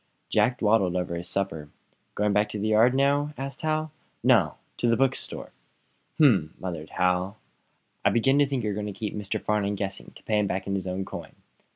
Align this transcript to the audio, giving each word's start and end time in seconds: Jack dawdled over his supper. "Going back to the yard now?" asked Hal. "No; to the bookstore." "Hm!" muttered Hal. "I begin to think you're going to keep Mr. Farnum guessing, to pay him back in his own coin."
Jack 0.29 0.57
dawdled 0.57 0.95
over 0.95 1.13
his 1.15 1.27
supper. 1.27 1.69
"Going 2.15 2.33
back 2.33 2.49
to 2.49 2.59
the 2.59 2.69
yard 2.69 2.95
now?" 2.95 3.35
asked 3.37 3.61
Hal. 3.61 3.91
"No; 4.23 4.55
to 4.77 4.87
the 4.89 4.97
bookstore." 4.97 5.51
"Hm!" 6.17 6.55
muttered 6.59 6.89
Hal. 6.89 7.37
"I 8.03 8.09
begin 8.09 8.39
to 8.39 8.47
think 8.47 8.63
you're 8.63 8.73
going 8.73 8.87
to 8.87 8.93
keep 8.93 9.15
Mr. 9.15 9.39
Farnum 9.39 9.75
guessing, 9.75 10.11
to 10.15 10.23
pay 10.23 10.39
him 10.39 10.47
back 10.47 10.65
in 10.65 10.73
his 10.73 10.87
own 10.87 11.05
coin." 11.05 11.35